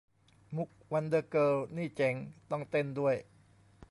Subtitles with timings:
[0.55, 2.13] มุข 'วันเดอร์เกิร์ล' นี่เจ๋ง
[2.51, 3.15] ต้องเต้นด้วย